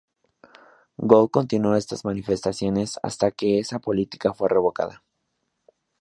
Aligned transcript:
Gould 0.97 1.29
continuó 1.29 1.75
estas 1.75 2.03
manifestaciones 2.05 2.99
hasta 3.03 3.29
que 3.29 3.59
esa 3.59 3.77
política 3.77 4.33
fue 4.33 4.49
revocada. 4.49 5.03